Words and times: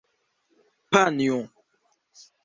panjo 0.91 1.37